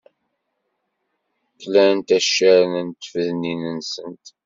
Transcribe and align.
Klant 1.61 2.09
accaren 2.17 2.73
n 2.87 2.89
tfednin-nsent. 3.01 4.25